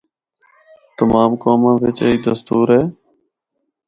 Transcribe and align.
تمام 0.97 1.31
قوماں 1.41 1.75
وچ 1.81 1.99
ایہہ 2.05 2.21
دستور 2.25 2.67
اے۔ 2.75 2.81